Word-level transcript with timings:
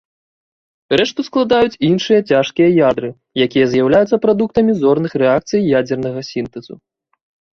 Рэшту 0.99 1.21
складаюць 1.27 1.77
іншыя 1.89 2.19
цяжкія 2.31 2.69
ядры, 2.87 3.09
якія 3.45 3.65
з'яўляюцца 3.73 4.19
прадуктамі 4.25 4.71
зорных 4.81 5.11
рэакцый 5.25 5.59
ядзернага 5.81 6.21
сінтэзу. 6.31 6.73